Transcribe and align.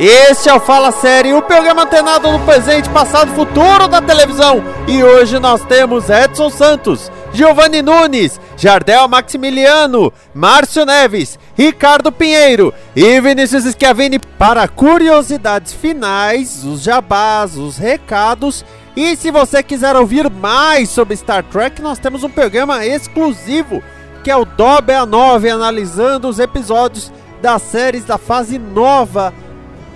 Este 0.00 0.48
é 0.48 0.54
o 0.54 0.60
Fala 0.60 0.92
Série, 0.92 1.34
o 1.34 1.42
programa 1.42 1.82
antenado 1.82 2.30
no 2.30 2.38
presente, 2.44 2.88
passado 2.88 3.32
e 3.32 3.34
futuro 3.34 3.88
da 3.88 4.00
televisão. 4.00 4.62
E 4.86 5.02
hoje 5.02 5.40
nós 5.40 5.64
temos 5.64 6.08
Edson 6.08 6.50
Santos, 6.50 7.10
Giovanni 7.32 7.82
Nunes, 7.82 8.40
Jardel 8.56 9.08
Maximiliano, 9.08 10.12
Márcio 10.32 10.84
Neves, 10.84 11.36
Ricardo 11.56 12.12
Pinheiro 12.12 12.72
e 12.94 13.20
Vinícius 13.20 13.64
Schiavini 13.64 14.20
para 14.38 14.68
curiosidades 14.68 15.72
finais, 15.72 16.62
os 16.62 16.80
jabás, 16.80 17.56
os 17.56 17.76
recados. 17.76 18.64
E 18.94 19.16
se 19.16 19.32
você 19.32 19.64
quiser 19.64 19.96
ouvir 19.96 20.30
mais 20.30 20.90
sobre 20.90 21.16
Star 21.16 21.42
Trek, 21.42 21.82
nós 21.82 21.98
temos 21.98 22.22
um 22.22 22.30
programa 22.30 22.86
exclusivo 22.86 23.82
que 24.22 24.30
é 24.30 24.36
o 24.36 24.44
Dobe 24.44 24.92
a 24.92 25.04
9, 25.04 25.50
analisando 25.50 26.28
os 26.28 26.38
episódios 26.38 27.12
das 27.42 27.62
séries 27.62 28.04
da 28.04 28.18
fase 28.18 28.58
nova 28.58 29.32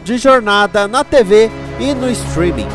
de 0.05 0.19
jornada 0.19 0.89
na 0.89 1.05
TV 1.05 1.50
e 1.78 1.95
no 1.95 2.11
streaming. 2.11 2.69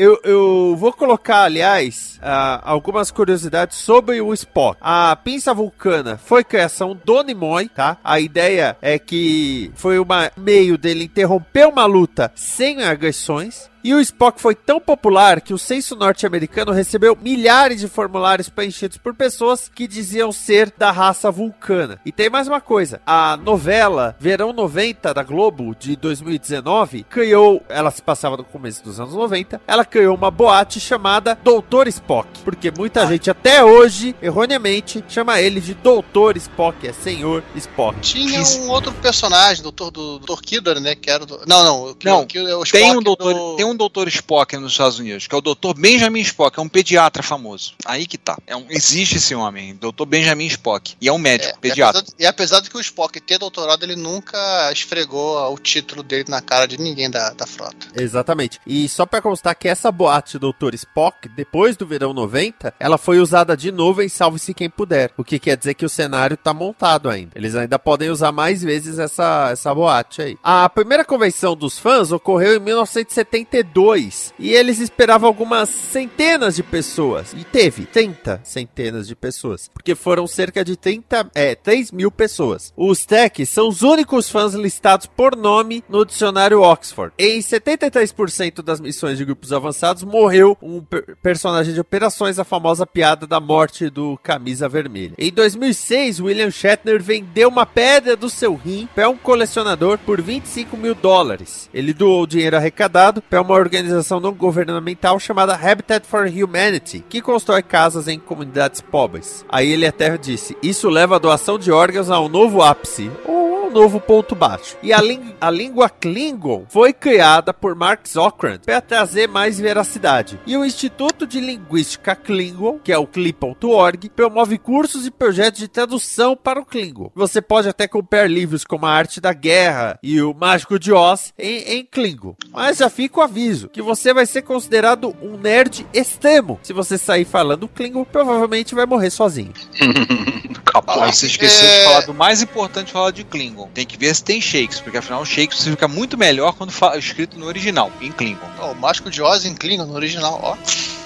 Eu, 0.00 0.18
eu 0.24 0.76
vou 0.78 0.94
colocar, 0.94 1.42
aliás, 1.42 2.18
uh, 2.22 2.62
algumas 2.62 3.10
curiosidades 3.10 3.76
sobre 3.76 4.18
o 4.18 4.32
Spock. 4.32 4.78
A 4.80 5.14
pinça 5.14 5.52
vulcana 5.52 6.16
foi 6.16 6.42
criação 6.42 6.98
do 7.04 7.22
Nimoy, 7.22 7.68
tá? 7.68 7.98
A 8.02 8.18
ideia 8.18 8.78
é 8.80 8.98
que 8.98 9.70
foi 9.74 10.00
um 10.00 10.06
meio 10.38 10.78
dele 10.78 11.04
interromper 11.04 11.66
uma 11.68 11.84
luta 11.84 12.32
sem 12.34 12.82
agressões. 12.82 13.68
E 13.82 13.94
o 13.94 14.00
Spock 14.00 14.40
foi 14.40 14.54
tão 14.54 14.78
popular 14.78 15.40
que 15.40 15.54
o 15.54 15.58
censo 15.58 15.96
norte-americano 15.96 16.72
recebeu 16.72 17.16
milhares 17.20 17.80
de 17.80 17.88
formulários 17.88 18.48
preenchidos 18.48 18.98
por 18.98 19.14
pessoas 19.14 19.70
que 19.74 19.88
diziam 19.88 20.30
ser 20.32 20.72
da 20.76 20.90
raça 20.90 21.30
vulcana. 21.30 22.00
E 22.04 22.12
tem 22.12 22.28
mais 22.28 22.46
uma 22.46 22.60
coisa: 22.60 23.00
a 23.06 23.36
novela 23.36 24.14
Verão 24.18 24.52
90 24.52 25.14
da 25.14 25.22
Globo 25.22 25.74
de 25.78 25.96
2019 25.96 27.04
criou, 27.04 27.62
ela 27.68 27.90
se 27.90 28.02
passava 28.02 28.36
no 28.36 28.44
começo 28.44 28.84
dos 28.84 29.00
anos 29.00 29.14
90, 29.14 29.60
ela 29.66 29.84
criou 29.84 30.14
uma 30.14 30.30
boate 30.30 30.78
chamada 30.78 31.38
Doutor 31.42 31.88
Spock, 31.88 32.28
porque 32.44 32.70
muita 32.70 33.02
ah. 33.02 33.06
gente 33.06 33.30
até 33.30 33.64
hoje, 33.64 34.14
erroneamente, 34.20 35.02
chama 35.08 35.40
ele 35.40 35.60
de 35.60 35.74
Doutor 35.74 36.36
Spock, 36.36 36.86
é 36.86 36.92
Senhor 36.92 37.42
Spock. 37.56 37.98
Tinha 38.00 38.40
um 38.40 38.70
outro 38.70 38.92
personagem, 38.92 39.62
Doutor 39.62 39.90
do 39.90 40.18
Dr. 40.18 40.40
Kidder, 40.42 40.80
né, 40.80 40.94
que 40.94 41.10
era 41.10 41.24
do... 41.24 41.40
Não, 41.46 41.64
não, 41.64 41.82
o 41.84 41.96
não, 42.04 42.26
é 42.34 42.56
o 42.56 42.62
Spock 42.62 42.72
tem 42.72 42.96
um 42.96 43.02
doutor, 43.02 43.34
do... 43.34 43.56
tem 43.56 43.64
um 43.64 43.69
doutor 43.76 44.08
Spock 44.08 44.56
nos 44.56 44.72
Estados 44.72 44.98
Unidos, 44.98 45.26
que 45.26 45.34
é 45.34 45.38
o 45.38 45.40
doutor 45.40 45.74
Benjamin 45.74 46.20
Spock, 46.20 46.58
é 46.58 46.62
um 46.62 46.68
pediatra 46.68 47.22
famoso. 47.22 47.74
Aí 47.84 48.06
que 48.06 48.18
tá. 48.18 48.36
É 48.46 48.56
um, 48.56 48.66
existe 48.68 49.16
esse 49.16 49.34
homem, 49.34 49.74
doutor 49.74 50.06
Benjamin 50.06 50.46
Spock. 50.46 50.96
E 51.00 51.08
é 51.08 51.12
um 51.12 51.18
médico, 51.18 51.54
é, 51.56 51.60
pediatra. 51.60 52.00
E 52.00 52.02
apesar, 52.02 52.14
e 52.18 52.26
apesar 52.26 52.60
de 52.60 52.70
que 52.70 52.76
o 52.76 52.80
Spock 52.80 53.20
ter 53.20 53.38
doutorado, 53.38 53.82
ele 53.82 53.96
nunca 53.96 54.38
esfregou 54.72 55.52
o 55.52 55.58
título 55.58 56.02
dele 56.02 56.24
na 56.28 56.40
cara 56.40 56.66
de 56.66 56.78
ninguém 56.78 57.10
da, 57.10 57.30
da 57.30 57.46
frota. 57.46 57.86
Exatamente. 57.94 58.58
E 58.66 58.88
só 58.88 59.06
pra 59.06 59.22
constar 59.22 59.54
que 59.54 59.68
essa 59.68 59.90
boate 59.92 60.38
doutor 60.38 60.74
Spock, 60.74 61.28
depois 61.28 61.76
do 61.76 61.86
verão 61.86 62.12
90, 62.12 62.74
ela 62.78 62.98
foi 62.98 63.20
usada 63.20 63.56
de 63.56 63.70
novo 63.70 64.02
em 64.02 64.08
Salve-se 64.08 64.54
Quem 64.54 64.70
Puder. 64.70 65.12
O 65.16 65.24
que 65.24 65.38
quer 65.38 65.56
dizer 65.56 65.74
que 65.74 65.84
o 65.84 65.88
cenário 65.88 66.36
tá 66.36 66.52
montado 66.52 67.08
ainda. 67.08 67.32
Eles 67.34 67.54
ainda 67.54 67.78
podem 67.78 68.10
usar 68.10 68.32
mais 68.32 68.62
vezes 68.62 68.98
essa, 68.98 69.50
essa 69.52 69.74
boate 69.74 70.22
aí. 70.22 70.38
A 70.42 70.68
primeira 70.68 71.04
convenção 71.04 71.56
dos 71.56 71.78
fãs 71.78 72.12
ocorreu 72.12 72.56
em 72.56 72.60
1972 72.60 73.59
2 73.62 74.34
e 74.38 74.50
eles 74.50 74.78
esperavam 74.78 75.28
algumas 75.28 75.68
centenas 75.68 76.56
de 76.56 76.62
pessoas. 76.62 77.32
E 77.32 77.44
teve 77.44 77.86
30 77.86 78.40
centenas 78.44 79.06
de 79.06 79.14
pessoas, 79.14 79.70
porque 79.72 79.94
foram 79.94 80.26
cerca 80.26 80.64
de 80.64 80.76
30, 80.76 81.30
é, 81.34 81.54
3 81.54 81.92
mil 81.92 82.10
pessoas. 82.10 82.72
Os 82.76 83.04
techs 83.04 83.48
são 83.48 83.68
os 83.68 83.82
únicos 83.82 84.30
fãs 84.30 84.54
listados 84.54 85.06
por 85.06 85.36
nome 85.36 85.84
no 85.88 86.04
dicionário 86.04 86.62
Oxford. 86.62 87.12
Em 87.18 87.38
73% 87.38 88.62
das 88.62 88.80
missões 88.80 89.18
de 89.18 89.24
grupos 89.24 89.52
avançados 89.52 90.02
morreu 90.02 90.56
um 90.62 90.80
per 90.80 91.16
personagem 91.22 91.74
de 91.74 91.80
operações, 91.80 92.38
a 92.38 92.44
famosa 92.44 92.86
piada 92.86 93.26
da 93.26 93.40
morte 93.40 93.88
do 93.90 94.18
camisa 94.22 94.68
vermelha. 94.68 95.14
Em 95.18 95.32
2006, 95.32 96.20
William 96.20 96.50
Shatner 96.50 97.02
vendeu 97.02 97.48
uma 97.48 97.66
pedra 97.66 98.16
do 98.16 98.28
seu 98.28 98.54
rim 98.54 98.88
para 98.94 99.08
um 99.08 99.16
colecionador 99.16 99.98
por 99.98 100.20
25 100.20 100.76
mil 100.76 100.94
dólares. 100.94 101.68
Ele 101.72 101.92
doou 101.92 102.22
o 102.22 102.26
dinheiro 102.26 102.56
arrecadado 102.56 103.22
para 103.22 103.40
uma 103.40 103.49
organização 103.58 104.20
não 104.20 104.32
governamental 104.32 105.18
chamada 105.18 105.54
Habitat 105.54 106.06
for 106.06 106.26
Humanity, 106.26 107.04
que 107.08 107.20
constrói 107.20 107.62
casas 107.62 108.08
em 108.08 108.18
comunidades 108.18 108.80
pobres. 108.80 109.44
Aí 109.48 109.70
ele 109.70 109.86
até 109.86 110.16
disse: 110.16 110.56
Isso 110.62 110.88
leva 110.88 111.16
a 111.16 111.18
doação 111.18 111.58
de 111.58 111.70
órgãos 111.70 112.10
a 112.10 112.20
um 112.20 112.28
novo 112.28 112.62
ápice, 112.62 113.10
ou 113.24 113.59
um 113.60 113.70
novo 113.70 114.00
ponto 114.00 114.34
baixo. 114.34 114.76
E 114.82 114.92
a, 114.92 115.00
a 115.40 115.50
língua 115.50 115.88
Klingon 115.88 116.64
foi 116.68 116.92
criada 116.92 117.52
por 117.52 117.74
Mark 117.74 118.06
Zokrand 118.06 118.60
para 118.64 118.80
trazer 118.80 119.28
mais 119.28 119.58
veracidade. 119.58 120.40
E 120.46 120.56
o 120.56 120.64
Instituto 120.64 121.26
de 121.26 121.40
Linguística 121.40 122.14
Klingon, 122.14 122.78
que 122.78 122.92
é 122.92 122.98
o 122.98 123.06
Cli.org, 123.06 124.10
promove 124.10 124.58
cursos 124.58 125.06
e 125.06 125.10
projetos 125.10 125.60
de 125.60 125.68
tradução 125.68 126.36
para 126.36 126.60
o 126.60 126.64
Klingon. 126.64 127.10
Você 127.14 127.40
pode 127.40 127.68
até 127.68 127.86
comprar 127.86 128.28
livros 128.28 128.64
como 128.64 128.86
A 128.86 128.90
Arte 128.90 129.20
da 129.20 129.32
Guerra 129.32 129.98
e 130.02 130.20
O 130.22 130.34
Mágico 130.34 130.78
de 130.78 130.92
Oz 130.92 131.32
em, 131.38 131.78
em 131.78 131.84
Klingon. 131.84 132.34
Mas 132.52 132.78
já 132.78 132.88
fica 132.88 133.20
o 133.20 133.22
aviso 133.22 133.68
que 133.68 133.82
você 133.82 134.12
vai 134.12 134.26
ser 134.26 134.42
considerado 134.42 135.14
um 135.22 135.36
nerd 135.36 135.86
extremo. 135.92 136.58
Se 136.62 136.72
você 136.72 136.96
sair 136.96 137.24
falando 137.24 137.68
Klingon, 137.68 138.04
provavelmente 138.04 138.74
vai 138.74 138.86
morrer 138.86 139.10
sozinho. 139.10 139.52
Capaz. 140.72 141.18
Você 141.18 141.26
esqueceu 141.26 141.66
é... 141.66 141.78
de 141.78 141.84
falar 141.84 142.00
do 142.06 142.14
mais 142.14 142.42
importante 142.42 142.92
falar 142.92 143.10
de 143.10 143.24
Klingon. 143.24 143.68
Tem 143.74 143.86
que 143.86 143.96
ver 143.96 144.14
se 144.14 144.22
tem 144.22 144.40
Shakespeare, 144.40 144.84
porque 144.84 144.98
afinal 144.98 145.22
o 145.22 145.26
Shakespeare 145.26 145.70
fica 145.70 145.88
muito 145.88 146.16
melhor 146.16 146.52
quando 146.54 146.70
fala, 146.70 146.98
escrito 146.98 147.38
no 147.38 147.46
original, 147.46 147.90
em 148.00 148.12
Klingon. 148.12 148.48
Oh, 148.62 148.72
o 148.72 148.76
Mágico 148.76 149.10
de 149.10 149.22
Oz 149.22 149.44
em 149.44 149.54
Klingon, 149.54 149.86
no 149.86 149.94
original, 149.94 150.38
ó. 150.42 150.56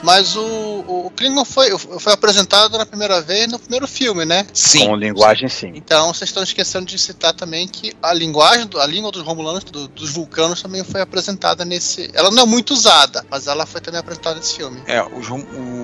Mas 0.03 0.37
o, 0.37 0.45
o 0.87 1.13
Klingon 1.17 1.45
foi, 1.45 1.77
foi 1.79 2.13
apresentado 2.13 2.77
na 2.77 2.85
primeira 2.85 3.23
vez 3.23 3.49
no 3.49 3.59
primeiro 3.59 3.87
filme, 3.87 4.25
né? 4.25 4.47
Sim. 4.53 4.87
Com 4.87 4.97
linguagem, 4.97 5.49
sim. 5.49 5.73
Então 5.75 6.13
vocês 6.13 6.29
estão 6.29 6.43
esquecendo 6.43 6.87
de 6.87 6.99
citar 6.99 7.33
também 7.33 7.67
que 7.67 7.93
a 8.03 8.13
linguagem, 8.13 8.69
a 8.77 8.87
língua 8.87 9.11
dos 9.11 9.23
Romulanos, 9.23 9.65
do, 9.65 9.89
dos 9.89 10.11
vulcanos 10.11 10.61
também 10.61 10.85
foi 10.85 11.01
apresentada 11.01 11.65
nesse. 11.65 12.11
Ela 12.13 12.31
não 12.31 12.43
é 12.43 12.47
muito 12.47 12.75
usada, 12.75 13.25
mas 13.31 13.47
ela 13.47 13.65
foi 13.65 13.81
também 13.81 14.01
apresentada 14.01 14.37
nesse 14.37 14.55
filme. 14.57 14.83
É, 14.87 15.03
os, 15.03 15.29
o 15.31 15.84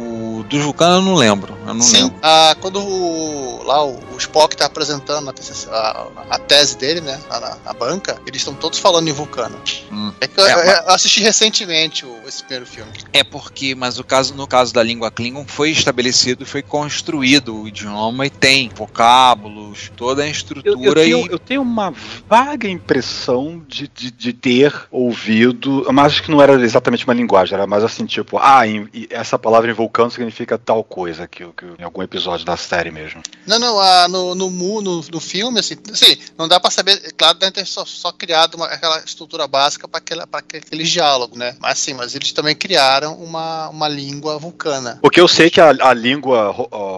dos 0.50 0.64
vulcanos 0.64 0.96
eu 0.96 1.02
não 1.02 1.14
lembro. 1.14 1.56
Eu 1.66 1.74
não 1.74 1.80
Sim, 1.80 2.02
lembro. 2.02 2.18
Ah, 2.22 2.56
quando 2.60 2.80
o, 2.80 3.62
lá 3.62 3.84
o, 3.84 3.98
o 4.12 4.18
Spock 4.18 4.54
está 4.54 4.66
apresentando 4.66 5.30
a, 5.30 5.32
a, 5.70 6.06
a, 6.30 6.38
tese 6.38 6.76
dele, 6.76 7.00
né, 7.00 7.18
na, 7.30 7.56
na 7.64 7.72
banca, 7.72 8.20
eles 8.26 8.40
estão 8.40 8.52
todos 8.52 8.78
falando 8.78 9.08
em 9.08 9.12
vulcano. 9.12 9.56
Hum. 9.90 10.12
É 10.20 10.26
que 10.26 10.38
eu, 10.38 10.46
é, 10.46 10.52
eu, 10.52 10.58
eu, 10.58 10.90
assisti 10.90 11.22
recentemente 11.22 12.04
o, 12.04 12.20
esse 12.26 12.42
primeiro 12.42 12.66
filme. 12.66 12.90
É 13.12 13.22
porque, 13.22 13.74
mas 13.74 13.98
o 13.98 14.04
caso, 14.04 14.34
no 14.34 14.46
caso 14.46 14.74
da 14.74 14.82
língua 14.82 15.10
Klingon, 15.10 15.46
foi 15.46 15.70
estabelecido, 15.70 16.44
foi 16.44 16.62
construído 16.62 17.62
o 17.62 17.68
idioma 17.68 18.26
e 18.26 18.30
tem 18.30 18.68
toda 19.96 20.22
a 20.22 20.28
estrutura. 20.28 20.68
Eu, 20.68 20.82
eu, 20.82 20.94
tenho, 20.94 21.26
e... 21.26 21.32
eu 21.32 21.38
tenho, 21.38 21.62
uma 21.62 21.92
vaga 22.28 22.68
impressão 22.68 23.62
de, 23.66 23.88
de, 23.88 24.10
de 24.10 24.32
ter 24.32 24.74
ouvido, 24.90 25.86
mas 25.92 26.06
acho 26.06 26.22
que 26.22 26.30
não 26.30 26.42
era 26.42 26.60
exatamente 26.60 27.04
uma 27.04 27.14
linguagem, 27.14 27.54
era 27.54 27.66
mais 27.66 27.84
assim, 27.84 28.06
tipo, 28.06 28.38
ah, 28.38 28.66
em, 28.66 28.88
essa 29.10 29.38
palavra 29.38 29.70
em 29.70 29.74
vulcano 29.74 30.10
significa 30.10 30.58
tal 30.58 30.82
coisa, 30.82 31.26
que, 31.26 31.44
que, 31.44 31.64
em 31.78 31.84
algum 31.84 32.02
episódio 32.02 32.44
da 32.44 32.56
série 32.56 32.90
mesmo. 32.90 33.22
Não, 33.46 33.58
não, 33.58 33.78
a, 33.78 34.08
no, 34.08 34.34
no, 34.34 34.50
no, 34.50 35.00
no 35.00 35.20
filme, 35.20 35.60
assim, 35.60 35.76
assim, 35.92 36.16
não 36.38 36.48
dá 36.48 36.58
para 36.58 36.70
saber, 36.70 37.12
claro, 37.16 37.38
deve 37.38 37.52
ter 37.52 37.66
só, 37.66 37.84
só 37.84 38.12
criado 38.12 38.54
uma, 38.54 38.66
aquela 38.66 38.98
estrutura 39.00 39.46
básica 39.46 39.86
para 39.88 40.00
aqueles 40.32 40.88
diálogos, 40.88 41.38
né? 41.38 41.56
Mas 41.60 41.78
sim, 41.78 41.94
mas 41.94 42.14
eles 42.14 42.32
também 42.32 42.54
criaram 42.54 43.14
uma, 43.14 43.68
uma 43.68 43.88
língua 43.88 44.38
vulcana. 44.38 44.98
Porque 45.02 45.20
eu 45.20 45.28
sei 45.28 45.50
que 45.50 45.60
a, 45.60 45.70
a 45.70 45.94
língua 45.94 46.52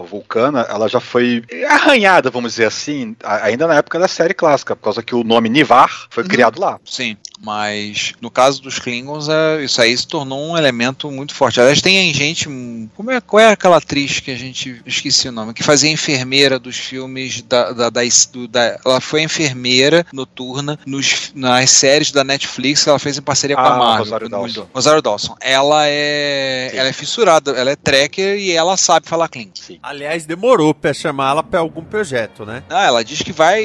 vulcana, 0.09 0.67
ela 0.69 0.89
já 0.89 1.01
foi 1.01 1.45
arranhada, 1.69 2.31
vamos 2.31 2.53
dizer 2.53 2.62
assim, 2.65 3.17
ainda 3.23 3.67
na 3.67 3.75
época 3.75 3.99
da 3.99 4.09
série 4.09 4.35
clássica, 4.35 4.77
por 4.77 4.83
causa 4.83 5.03
que 5.03 5.15
o 5.15 5.25
nome 5.25 5.49
Nivar 5.49 6.07
foi 6.11 6.23
uhum. 6.23 6.29
criado 6.29 6.61
lá. 6.61 6.79
Sim. 6.85 7.17
Mas 7.43 8.13
no 8.21 8.31
caso 8.31 8.63
dos 8.63 8.79
Klingons, 8.79 9.29
é, 9.29 9.65
isso 9.65 9.81
aí 9.81 9.97
se 9.97 10.07
tornou 10.07 10.41
um 10.51 10.57
elemento 10.57 11.11
muito 11.11 11.35
forte. 11.35 11.61
Aliás, 11.61 11.81
tem 11.83 12.13
gente. 12.15 12.45
Como 12.95 13.11
é, 13.11 13.21
qual 13.21 13.41
é 13.41 13.51
aquela 13.51 13.79
atriz 13.79 14.21
que 14.21 14.31
a 14.31 14.37
gente 14.37 14.81
esqueci 14.87 15.29
o 15.29 15.33
nome? 15.33 15.53
Que 15.53 15.63
fazia 15.63 15.91
enfermeira 15.91 16.59
dos 16.59 16.77
filmes 16.77 17.43
da. 17.43 17.73
da, 17.73 17.91
da, 17.91 18.01
do, 18.33 18.49
da 18.49 18.79
ela 18.85 19.01
foi 19.01 19.23
enfermeira 19.23 20.07
noturna 20.13 20.79
nos, 20.87 21.33
nas 21.35 21.71
séries 21.71 22.13
da 22.13 22.23
Netflix 22.23 22.85
que 22.85 22.89
ela 22.89 22.99
fez 22.99 23.19
em 23.19 23.23
parceria 23.23 23.57
com 23.57 23.63
a 23.63 23.75
Ah, 23.75 23.77
Marvel. 23.77 24.05
Rosário 24.05 24.29
Dawson. 24.29 24.69
Rosário 24.73 25.03
Dawson. 25.03 25.37
Ela 25.41 25.87
é. 25.87 26.69
Sim. 26.71 26.79
Ela 26.79 26.89
é 26.89 26.93
fissurada, 26.93 27.51
ela 27.53 27.71
é 27.71 27.77
tracker 27.77 28.39
e 28.39 28.53
ela 28.53 28.77
sabe 28.77 29.09
falar 29.09 29.29
Klingon. 29.29 29.53
Sim. 29.55 29.79
Aliás, 29.83 30.25
demorou 30.27 30.73
pra 30.75 30.95
chamá-la 30.95 31.43
pra 31.43 31.61
algum 31.61 31.83
projeto, 31.83 32.47
né? 32.47 32.63
Ah, 32.71 32.87
ela 32.87 33.03
diz 33.05 33.23
que 33.23 33.33
vai. 33.33 33.65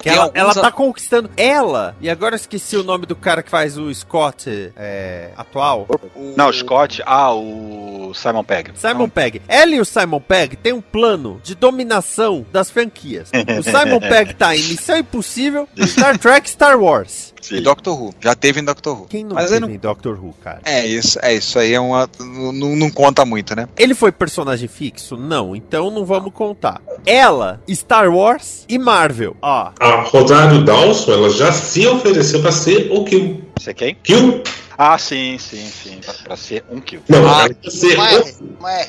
Que 0.00 0.08
ela, 0.08 0.24
alguns 0.24 0.38
ela 0.38 0.54
tá 0.54 0.70
conquistando 0.70 1.30
ela. 1.36 1.96
E 2.00 2.10
agora 2.10 2.34
eu 2.34 2.36
esqueci 2.36 2.76
o 2.76 2.82
nome 2.82 3.05
do 3.06 3.16
cara 3.16 3.42
que 3.42 3.50
faz 3.50 3.76
o 3.78 3.92
Scott 3.94 4.72
é, 4.76 5.30
atual. 5.36 5.86
o- 6.14 6.34
Não, 6.36 6.48
o 6.48 6.52
Scott. 6.52 7.02
Ah, 7.06 7.32
o 7.34 8.12
Simon 8.14 8.44
Pegg. 8.44 8.70
Simon 8.76 9.08
Pegg. 9.08 9.42
Ela 9.48 9.72
e 9.76 9.80
o 9.80 9.84
Simon 9.84 10.20
Pegg 10.20 10.56
têm 10.56 10.72
um 10.72 10.80
plano 10.80 11.40
de 11.42 11.54
dominação 11.54 12.44
das 12.52 12.70
franquias. 12.70 13.30
O 13.58 13.62
Simon 13.62 14.00
Pegg 14.08 14.34
tá 14.34 14.56
em 14.56 14.62
Missão 14.62 14.98
Impossível, 14.98 15.68
Star 15.86 16.18
Trek, 16.18 16.48
Star 16.48 16.78
Wars. 16.80 17.34
E 17.48 17.60
Doctor 17.60 17.94
Who. 18.02 18.12
Já 18.20 18.34
teve 18.34 18.60
em 18.60 18.64
Doctor 18.64 18.98
Who. 19.02 19.06
Quem 19.06 19.22
não 19.24 19.34
Mas 19.36 19.50
teve 19.50 19.60
não- 19.60 19.70
em 19.70 19.78
Doctor 19.78 20.18
Who, 20.18 20.34
cara? 20.42 20.60
É 20.64 20.84
isso, 20.84 21.16
é 21.22 21.32
isso 21.34 21.56
aí 21.60 21.74
é 21.74 21.78
uma. 21.80 22.08
Não, 22.18 22.74
não 22.74 22.90
conta 22.90 23.24
muito, 23.24 23.54
né? 23.54 23.68
Ele 23.78 23.94
foi 23.94 24.10
personagem 24.10 24.66
fixo? 24.66 25.16
Não, 25.16 25.54
então 25.54 25.88
não 25.90 26.04
vamos 26.04 26.32
contar. 26.32 26.80
Ela, 27.04 27.60
Star 27.70 28.12
Wars 28.12 28.64
e 28.68 28.76
Marvel. 28.78 29.36
Ó, 29.40 29.70
A 29.78 30.00
Rosário 30.02 30.64
Dawson, 30.64 31.12
ela 31.12 31.30
já 31.30 31.52
se 31.52 31.86
ofereceu 31.86 32.42
pra 32.42 32.50
ser 32.50 32.85
o 32.90 33.04
Kill. 33.04 33.42
Você 33.58 33.74
quem? 33.74 33.96
Kill? 34.02 34.42
Ah, 34.78 34.98
sim, 34.98 35.38
sim, 35.38 35.66
sim. 35.68 36.00
Pra, 36.04 36.14
pra 36.14 36.36
ser 36.36 36.64
um 36.70 36.80
kill. 36.80 37.02
Não, 37.08 37.26
Ah, 37.28 37.46
ia 37.62 37.70
ser. 37.70 37.96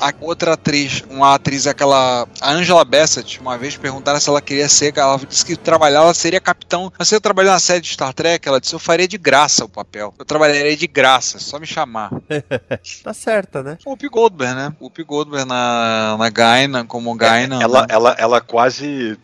A 0.02 0.14
outra 0.22 0.54
atriz, 0.54 1.04
uma 1.10 1.34
atriz, 1.36 1.66
aquela. 1.68 2.28
A 2.42 2.52
Angela 2.52 2.84
Bassett, 2.84 3.40
uma 3.40 3.58
vez 3.58 3.78
perguntaram 3.78 4.20
se 4.20 4.30
ela 4.30 4.42
queria 4.42 4.68
ser. 4.68 4.94
Ela 4.98 5.18
disse 5.28 5.46
que 5.46 5.56
trabalhar, 5.56 6.00
ela 6.00 6.14
seria 6.14 6.40
capitão. 6.42 6.92
Mas 6.98 7.08
se 7.08 7.16
eu 7.16 7.22
trabalhar 7.22 7.52
na 7.54 7.60
série 7.60 7.82
de 7.82 7.90
Star 7.94 8.14
Trek, 8.14 8.48
ela 8.48 8.60
disse: 8.60 8.74
eu 8.76 8.80
faria 8.80 9.08
de 9.08 9.18
graça 9.18 9.64
o 9.66 9.70
papel. 9.70 10.14
Eu 10.18 10.26
trabalharia 10.26 10.76
de 10.76 10.88
graça, 10.88 11.38
é 11.38 11.40
só 11.40 11.60
me 11.60 11.66
chamar. 11.68 12.12
tá 13.04 13.14
certa, 13.14 13.64
né? 13.64 13.78
O 13.86 13.92
Whoopi 13.92 14.10
Goldberg, 14.10 14.56
né? 14.56 14.74
O 14.80 14.86
Whoopi 14.86 15.04
Goldberg 15.04 15.48
na, 15.48 16.16
na 16.18 16.30
Gaina, 16.30 16.84
como 16.86 17.14
Gaina. 17.16 17.62
Ela, 17.62 17.82
né? 17.82 17.88
ela, 17.90 18.16
ela 18.20 18.42
quase. 18.42 19.18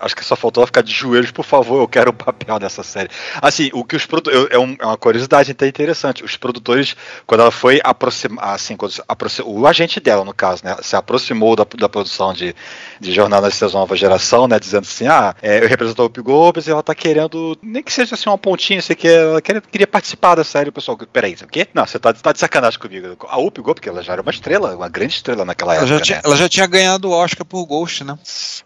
Acho 0.00 0.16
que 0.16 0.24
só 0.24 0.36
faltou 0.36 0.62
ela 0.62 0.66
ficar 0.66 0.82
de 0.82 0.92
joelhos, 0.92 1.30
por 1.30 1.44
favor, 1.44 1.80
eu 1.82 1.88
quero 1.88 2.10
o 2.10 2.14
papel 2.14 2.58
dessa 2.58 2.82
série. 2.82 3.10
Assim, 3.40 3.70
o 3.74 3.84
que 3.84 3.94
os 3.96 4.06
produtores. 4.06 4.48
É, 4.50 4.58
um- 4.58 4.76
é 4.78 4.86
uma 4.86 4.96
curiosidade 4.96 5.50
até 5.52 5.66
interessante. 5.66 5.81
Os 6.24 6.36
produtores, 6.36 6.96
quando 7.26 7.40
ela 7.42 7.50
foi 7.50 7.80
aproximar. 7.82 8.54
Assim, 8.54 8.76
quando 8.76 8.92
se 8.92 9.02
aproxi- 9.08 9.42
o 9.44 9.66
agente 9.66 10.00
dela, 10.00 10.24
no 10.24 10.34
caso, 10.34 10.62
né? 10.64 10.76
Se 10.82 10.96
aproximou 10.96 11.54
da, 11.56 11.66
da 11.78 11.88
produção 11.88 12.32
de, 12.32 12.54
de 13.00 13.12
Jornada 13.12 13.42
das 13.42 13.54
Estrelas 13.54 13.74
Nova 13.74 13.96
Geração, 13.96 14.46
né? 14.48 14.58
Dizendo 14.58 14.82
assim: 14.84 15.06
ah, 15.06 15.34
é, 15.42 15.62
eu 15.62 15.68
represento 15.68 16.00
o 16.00 16.04
Whoopi 16.04 16.20
Goldberg 16.22 16.68
e 16.68 16.72
ela 16.72 16.82
tá 16.82 16.94
querendo. 16.94 17.56
Nem 17.62 17.82
que 17.82 17.92
seja 17.92 18.14
assim 18.14 18.28
uma 18.28 18.38
pontinha, 18.38 18.80
você 18.80 18.94
quer, 18.94 19.20
ela 19.22 19.40
quer, 19.42 19.60
queria 19.62 19.86
participar 19.86 20.34
da 20.34 20.44
série. 20.44 20.68
O 20.68 20.72
pessoal, 20.72 20.96
peraí, 21.12 21.34
o 21.42 21.46
quê? 21.48 21.66
Não, 21.74 21.86
você 21.86 21.98
tá, 21.98 22.12
tá 22.12 22.32
de 22.32 22.38
sacanagem 22.38 22.78
comigo. 22.78 23.16
A 23.28 23.36
Whoopi 23.38 23.60
Goldberg, 23.60 23.74
porque 23.74 23.88
ela 23.88 24.02
já 24.02 24.12
era 24.12 24.22
uma 24.22 24.30
estrela, 24.30 24.74
uma 24.76 24.88
grande 24.88 25.14
estrela 25.14 25.44
naquela 25.44 25.74
Ela 25.74 25.82
época. 25.84 25.98
já, 25.98 26.00
tinha, 26.04 26.16
né? 26.18 26.22
ela 26.24 26.36
já 26.36 26.48
tinha 26.48 26.66
ganhado 26.66 27.08
o 27.08 27.12
Oscar 27.12 27.44
por 27.46 27.64
Ghost, 27.66 28.04
né? 28.04 28.18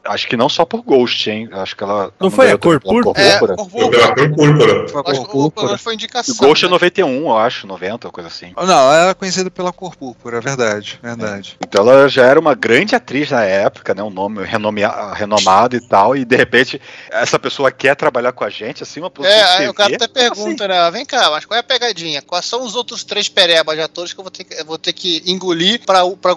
Acho 0.05 0.29
que 0.29 0.37
não 0.37 0.49
só 0.49 0.65
por 0.65 0.83
Ghost, 0.83 1.31
hein? 1.31 1.49
Acho 1.53 1.77
que 1.77 1.83
ela. 1.83 2.13
Não 2.21 2.31
foi 2.31 2.47
ganhou 2.47 2.57
a 2.57 2.59
cor 2.61 2.81
pela 2.81 3.13
É, 3.17 3.39
púrpura. 3.39 3.57
por 3.57 3.71
Foi 3.71 3.91
pela 3.91 4.15
cor 4.15 4.31
púrpura. 4.35 4.89
Foi 4.89 5.01
a 5.01 5.05
cor 5.05 5.15
que 5.15 5.31
púrpura. 5.33 5.79
foi 5.79 5.95
indicação. 5.95 6.35
O 6.35 6.39
Ghost 6.39 6.65
é 6.65 6.69
né? 6.69 6.73
91, 6.73 7.06
eu 7.09 7.37
acho, 7.37 7.67
90, 7.67 8.11
coisa 8.11 8.29
assim. 8.29 8.53
Não, 8.57 8.65
ela 8.65 8.97
era 8.97 9.15
conhecida 9.15 9.51
pela 9.51 9.73
cor 9.73 9.97
púrpura, 9.97 10.39
é 10.39 10.41
verdade, 10.41 10.99
verdade. 11.03 11.57
Então 11.61 11.89
ela 11.89 12.09
já 12.09 12.25
era 12.27 12.39
uma 12.39 12.55
grande 12.55 12.95
atriz 12.95 13.31
na 13.31 13.43
época, 13.45 13.95
né? 13.95 14.03
Um 14.03 14.11
nome 14.11 14.45
renome- 14.45 14.83
renomado 15.15 15.77
e 15.77 15.81
tal, 15.81 16.17
e 16.17 16.25
de 16.25 16.37
repente 16.37 16.81
essa 17.11 17.39
pessoa 17.39 17.71
quer 17.71 17.95
trabalhar 17.97 18.33
com 18.33 18.45
a 18.45 18.51
gente, 18.51 18.83
assim, 18.83 19.01
uma 19.01 19.11
produção 19.11 19.37
É, 19.39 19.57
aí 19.59 19.69
o 19.69 19.75
cara 19.75 19.95
até 19.95 20.07
Como 20.09 20.19
assim? 20.21 20.35
pergunta, 20.35 20.69
né? 20.69 20.91
Vem 20.91 21.05
cá, 21.05 21.31
mas 21.31 21.45
qual 21.45 21.57
é 21.57 21.61
a 21.61 21.65
pegadinha? 21.65 22.23
Quais 22.23 22.45
são 22.47 22.63
os 22.63 22.75
outros 22.75 23.05
três 23.05 23.29
perebas 23.29 23.75
de 23.77 23.83
atores 23.83 24.13
que 24.13 24.21
eu 24.21 24.25
vou 24.25 24.31
ter 24.31 24.45
que, 24.45 24.65
vou 24.65 24.79
ter 24.79 24.93
que 24.93 25.23
engolir 25.27 25.85
pra, 25.85 26.03
pra 26.21 26.35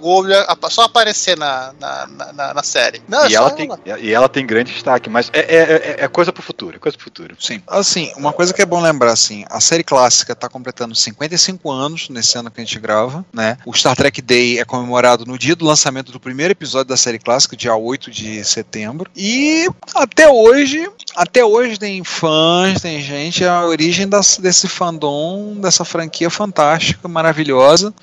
apa- 0.48 0.70
só 0.70 0.84
aparecer 0.84 1.38
na, 1.38 1.74
na, 1.80 2.08
na, 2.34 2.54
na- 2.54 2.64
série? 2.64 3.02
Não, 3.08 3.24
é 3.26 3.30
E 3.30 3.36
ela, 3.36 3.52
tem, 3.52 3.70
e 4.02 4.14
ela 4.14 4.30
tem 4.30 4.46
grande 4.46 4.74
destaque, 4.74 5.10
mas 5.10 5.30
é, 5.34 5.40
é, 5.40 5.56
é- 5.56 5.96
é 6.04 6.08
coisa 6.08 6.32
pro 6.32 6.44
futuro, 6.44 6.76
é 6.76 6.80
coisa 6.80 6.98
pro 6.98 7.04
futuro. 7.06 7.36
Sim. 7.40 7.62
Assim, 7.68 8.12
uma 8.18 8.34
coisa 8.34 8.54
que 8.54 8.62
é 8.62 8.66
bom 8.66 8.82
lembrar, 8.82 9.12
assim, 9.12 9.46
a 9.50 9.60
série 9.60 9.84
clássica 9.84 10.36
tá 10.36 10.50
completando 10.60 10.94
55 10.94 11.72
anos 11.72 12.10
nesse 12.10 12.38
ano 12.38 12.52
que 12.52 12.60
a 12.60 12.64
gente 12.64 12.80
grava, 12.80 13.26
né? 13.34 13.58
O 13.66 13.74
Star 13.74 13.96
Trek 13.96 14.22
Day 14.22 14.60
é 14.60 14.66
comemorado 14.66 15.26
no 15.26 15.38
dia 15.38 15.56
do 15.56 15.66
lançamento 15.66 16.12
do 16.12 16.20
primeiro 16.20 16.52
episódio 16.52 16.90
da 16.90 16.98
série 16.98 17.18
clássica, 17.18 17.56
dia 17.56 17.76
8 17.76 18.12
de 18.12 18.44
setembro. 18.44 19.10
E 19.16 19.68
até 19.96 20.30
hoje, 20.30 20.88
até 21.16 21.44
hoje 21.44 21.80
tem 21.80 22.04
fãs, 22.04 22.82
tem 22.82 23.02
gente, 23.02 23.44
a 23.46 23.66
origem 23.66 24.08
das- 24.08 24.38
desse 24.38 24.68
fandom, 24.68 25.56
dessa 25.60 25.86
franquia 25.86 26.30
fantástica, 26.30 27.08
maravilhosa. 27.08 27.94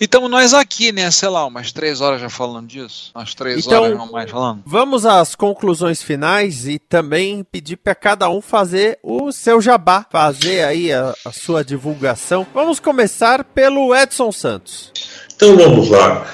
E 0.00 0.04
estamos 0.04 0.30
nós 0.30 0.54
aqui, 0.54 0.92
né? 0.92 1.10
Sei 1.10 1.28
lá, 1.28 1.44
umas 1.46 1.72
três 1.72 2.00
horas 2.00 2.20
já 2.20 2.28
falando 2.30 2.68
disso. 2.68 3.10
Umas 3.14 3.34
três 3.34 3.66
Então- 3.66 3.82
horas 3.82 3.96
não 3.98 4.12
mais 4.12 4.30
falando. 4.30 4.62
Vamos 4.64 5.04
às 5.06 5.34
conclusões 5.34 6.02
finais 6.02 6.66
e 6.68 6.78
também 6.78 7.42
pedir 7.42 7.76
para 7.76 7.94
cada 7.94 8.28
um 8.28 8.40
fazer 8.40 8.98
o 9.02 9.32
seu 9.32 9.60
jabá, 9.60 10.06
fazer 10.10 10.64
aí 10.64 10.92
a, 10.92 11.14
a 11.24 11.32
sua 11.32 11.64
divulgação. 11.78 12.44
Vamos 12.52 12.80
começar 12.80 13.44
pelo 13.44 13.94
Edson 13.94 14.32
Santos. 14.32 14.90
Então 15.34 15.56
vamos 15.56 15.88
lá. 15.88 16.26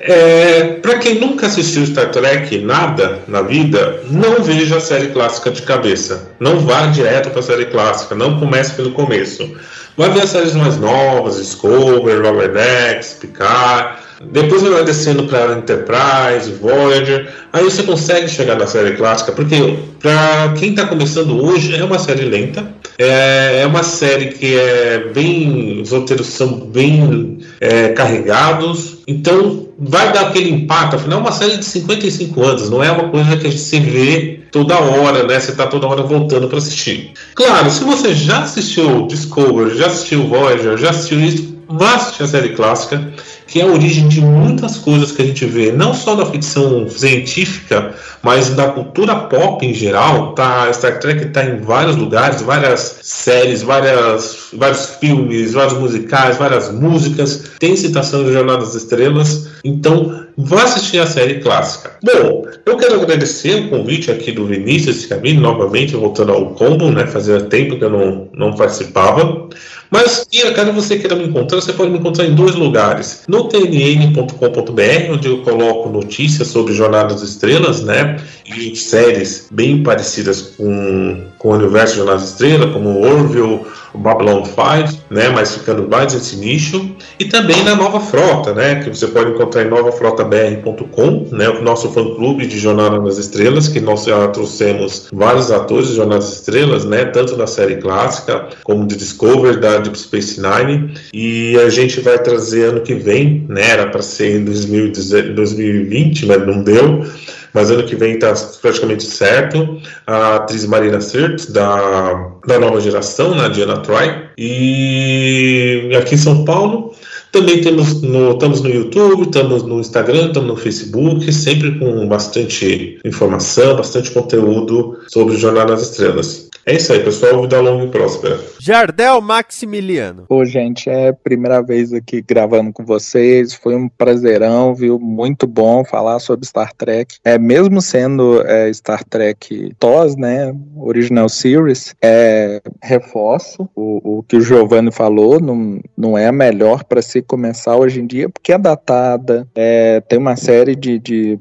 É, 0.00 0.78
para 0.82 0.98
quem 0.98 1.20
nunca 1.20 1.46
assistiu 1.46 1.86
Star 1.86 2.10
Trek 2.10 2.58
nada 2.60 3.20
na 3.28 3.42
vida, 3.42 4.00
não 4.10 4.42
veja 4.42 4.76
a 4.76 4.80
série 4.80 5.08
clássica 5.08 5.50
de 5.50 5.62
cabeça. 5.62 6.30
Não 6.40 6.60
vá 6.60 6.86
direto 6.86 7.30
para 7.30 7.40
a 7.40 7.42
série 7.42 7.66
clássica, 7.66 8.14
não 8.14 8.38
comece 8.38 8.74
pelo 8.74 8.92
começo. 8.92 9.56
Vai 9.96 10.10
ver 10.10 10.22
as 10.22 10.30
séries 10.30 10.54
mais 10.54 10.78
novas, 10.78 11.36
Discovery, 11.36 12.18
Lower 12.18 12.52
Decks, 12.52 13.18
Picard. 13.20 13.98
Depois 14.30 14.62
vai 14.62 14.84
descendo 14.84 15.24
para 15.24 15.54
Enterprise, 15.54 16.52
Voyager. 16.60 17.28
Aí 17.52 17.64
você 17.64 17.82
consegue 17.82 18.28
chegar 18.28 18.56
na 18.56 18.66
série 18.66 18.96
clássica, 18.96 19.32
porque 19.32 19.78
para 20.00 20.54
quem 20.58 20.70
está 20.70 20.86
começando 20.86 21.44
hoje 21.44 21.76
é 21.76 21.84
uma 21.84 21.98
série 21.98 22.24
lenta. 22.24 22.66
É, 22.98 23.60
é 23.62 23.66
uma 23.66 23.82
série 23.82 24.26
que 24.26 24.54
é 24.54 25.10
bem. 25.12 25.80
Os 25.80 25.90
roteiros 25.90 26.26
são 26.26 26.48
bem 26.48 27.38
é, 27.60 27.88
carregados. 27.90 28.98
Então 29.06 29.68
vai 29.78 30.12
dar 30.12 30.28
aquele 30.28 30.50
impacto. 30.50 30.96
Afinal, 30.96 31.18
é 31.18 31.22
uma 31.22 31.32
série 31.32 31.56
de 31.56 31.64
55 31.64 32.42
anos, 32.42 32.70
não 32.70 32.82
é 32.82 32.90
uma 32.90 33.08
coisa 33.08 33.36
que 33.36 33.46
a 33.46 33.50
gente 33.50 33.80
vê 33.80 34.40
toda 34.50 34.78
hora, 34.78 35.26
né? 35.26 35.40
Você 35.40 35.50
está 35.50 35.66
toda 35.66 35.86
hora 35.86 36.02
voltando 36.02 36.48
para 36.48 36.58
assistir. 36.58 37.12
Claro, 37.34 37.70
se 37.70 37.82
você 37.82 38.14
já 38.14 38.40
assistiu 38.40 39.06
Discovery, 39.06 39.76
já 39.76 39.86
assistiu 39.86 40.28
Voyager, 40.28 40.76
já 40.76 40.90
assistiu 40.90 41.20
isso, 41.20 41.56
vá 41.68 41.94
assistir 41.94 42.22
a 42.22 42.28
série 42.28 42.50
clássica, 42.50 43.12
que 43.52 43.60
é 43.60 43.64
a 43.64 43.66
origem 43.66 44.08
de 44.08 44.22
muitas 44.22 44.78
coisas 44.78 45.12
que 45.12 45.20
a 45.20 45.26
gente 45.26 45.44
vê, 45.44 45.70
não 45.70 45.92
só 45.92 46.14
da 46.14 46.24
ficção 46.24 46.88
científica, 46.88 47.94
mas 48.22 48.48
da 48.48 48.68
cultura 48.68 49.14
pop 49.14 49.66
em 49.66 49.74
geral. 49.74 50.34
Tá, 50.34 50.72
Star 50.72 50.98
Trek 51.00 51.26
está 51.26 51.44
em 51.44 51.60
vários 51.60 51.96
lugares, 51.96 52.40
várias 52.40 53.00
séries, 53.02 53.60
várias, 53.60 54.48
vários 54.54 54.86
filmes, 54.98 55.52
vários 55.52 55.74
musicais, 55.74 56.38
várias 56.38 56.72
músicas. 56.72 57.44
Tem 57.58 57.76
citação 57.76 58.24
de 58.24 58.32
Jornada 58.32 58.60
das 58.60 58.74
Estrelas. 58.74 59.48
Então, 59.62 60.24
vá 60.34 60.62
assistir 60.62 61.00
a 61.00 61.06
série 61.06 61.40
clássica. 61.40 61.90
Bom, 62.02 62.46
eu 62.64 62.78
quero 62.78 63.02
agradecer 63.02 63.66
o 63.66 63.68
convite 63.68 64.10
aqui 64.10 64.32
do 64.32 64.46
Vinícius 64.46 65.04
Camilo, 65.04 65.42
novamente 65.42 65.94
voltando 65.94 66.32
ao 66.32 66.54
combo, 66.54 66.90
né? 66.90 67.06
Fazia 67.06 67.42
tempo 67.42 67.76
que 67.76 67.84
eu 67.84 67.90
não, 67.90 68.28
não 68.32 68.54
participava. 68.54 69.50
Mas, 69.92 70.26
e 70.32 70.40
caso 70.52 70.72
você 70.72 70.98
queira 70.98 71.14
me 71.14 71.24
encontrar, 71.24 71.60
você 71.60 71.70
pode 71.74 71.90
me 71.90 71.98
encontrar 71.98 72.24
em 72.24 72.34
dois 72.34 72.54
lugares. 72.54 73.24
No 73.28 73.41
tnn.com.br, 73.48 75.12
onde 75.12 75.28
eu 75.28 75.38
coloco 75.42 75.88
notícias 75.88 76.48
sobre 76.48 76.72
Jornadas 76.72 77.20
das 77.20 77.30
Estrelas, 77.30 77.82
né? 77.82 78.20
E 78.44 78.74
séries 78.76 79.46
bem 79.50 79.82
parecidas 79.82 80.42
com, 80.56 81.24
com 81.42 81.48
o 81.48 81.54
universo 81.54 82.04
das 82.04 82.22
Estrelas, 82.22 82.72
como 82.72 83.04
Orville, 83.04 83.62
o 83.92 83.98
Babylon 83.98 84.44
5, 84.44 85.02
né? 85.10 85.28
Mas 85.28 85.56
ficando 85.56 85.88
mais 85.88 86.14
nesse 86.14 86.36
nicho. 86.36 86.94
E 87.18 87.24
também 87.24 87.62
na 87.64 87.74
Nova 87.74 87.98
Frota, 87.98 88.54
né? 88.54 88.76
Que 88.76 88.88
você 88.88 89.08
pode 89.08 89.32
encontrar 89.32 89.64
em 89.64 89.68
novafrotabr.com, 89.68 91.26
né? 91.32 91.48
O 91.48 91.62
nosso 91.62 91.90
fã-clube 91.90 92.46
de 92.46 92.60
Jornada 92.60 93.00
nas 93.00 93.18
Estrelas, 93.18 93.66
que 93.66 93.80
nós 93.80 94.04
já 94.04 94.28
trouxemos 94.28 95.08
vários 95.12 95.50
atores 95.50 95.88
de 95.88 95.96
Jornada 95.96 96.20
das 96.20 96.32
Estrelas, 96.32 96.84
né? 96.84 97.06
Tanto 97.06 97.36
da 97.36 97.48
série 97.48 97.76
clássica, 97.76 98.48
como 98.62 98.86
de 98.86 98.96
Discovery, 98.96 99.58
da 99.58 99.78
Deep 99.78 99.98
Space 99.98 100.40
Nine. 100.40 100.94
E 101.12 101.58
a 101.58 101.68
gente 101.68 102.00
vai 102.00 102.18
trazer 102.20 102.66
ano 102.66 102.80
que 102.82 102.94
vem, 102.94 103.44
né? 103.48 103.70
Era 103.72 103.88
para 103.88 104.00
ser 104.00 104.36
em 104.36 104.44
2010 104.44 105.34
2020, 105.34 106.26
mas 106.26 106.46
não 106.46 106.62
deu. 106.62 107.04
Mas 107.52 107.70
ano 107.70 107.84
que 107.84 107.96
vem 107.96 108.14
está 108.14 108.32
praticamente 108.60 109.04
certo. 109.04 109.80
A 110.06 110.36
atriz 110.36 110.64
Marina 110.66 111.00
Sirtis, 111.00 111.46
da, 111.46 112.32
da 112.46 112.58
nova 112.58 112.80
geração, 112.80 113.34
né, 113.34 113.48
Diana 113.48 113.78
Troy. 113.78 114.24
E 114.38 115.90
aqui 115.96 116.14
em 116.14 116.18
São 116.18 116.44
Paulo, 116.44 116.94
também 117.32 117.62
temos 117.62 118.02
no, 118.02 118.32
estamos 118.32 118.60
no 118.60 118.68
YouTube, 118.68 119.22
estamos 119.22 119.62
no 119.62 119.80
Instagram, 119.80 120.26
estamos 120.26 120.48
no 120.50 120.56
Facebook, 120.56 121.32
sempre 121.32 121.78
com 121.78 122.06
bastante 122.06 122.98
informação, 123.04 123.76
bastante 123.76 124.10
conteúdo 124.10 124.98
sobre 125.08 125.36
Jornada 125.36 125.72
nas 125.72 125.82
Estrelas. 125.82 126.51
É 126.64 126.74
isso 126.74 126.92
aí, 126.92 127.02
pessoal. 127.02 127.42
Vida 127.42 127.60
longa 127.60 127.84
e 127.84 127.88
próspera. 127.88 128.38
Jardel 128.60 129.20
Maximiliano. 129.20 130.26
Pô, 130.28 130.44
gente, 130.44 130.88
é 130.88 131.08
a 131.08 131.12
primeira 131.12 131.60
vez 131.60 131.92
aqui 131.92 132.22
gravando 132.22 132.72
com 132.72 132.84
vocês. 132.84 133.52
Foi 133.52 133.74
um 133.74 133.88
prazerão, 133.88 134.72
viu? 134.72 134.98
Muito 134.98 135.46
bom 135.46 135.84
falar 135.84 136.20
sobre 136.20 136.46
Star 136.46 136.72
Trek. 136.72 137.16
É 137.24 137.36
mesmo 137.36 137.82
sendo 137.82 138.40
é, 138.46 138.72
Star 138.72 139.02
Trek 139.04 139.74
TOS, 139.78 140.14
né? 140.16 140.54
Original 140.76 141.28
Series, 141.28 141.94
é, 142.00 142.60
reforço 142.80 143.68
o, 143.74 144.18
o 144.18 144.22
que 144.22 144.36
o 144.36 144.40
Giovanni 144.40 144.92
falou. 144.92 145.40
Não, 145.40 145.80
não 145.96 146.16
é 146.16 146.28
a 146.28 146.32
melhor 146.32 146.84
para 146.84 147.02
se 147.02 147.22
começar 147.22 147.76
hoje 147.76 148.00
em 148.00 148.06
dia, 148.06 148.28
porque 148.28 148.52
é 148.52 148.58
datada. 148.58 149.48
É, 149.56 150.00
tem 150.02 150.18
uma 150.18 150.36
série 150.36 150.76
de. 150.76 151.00
de 151.00 151.38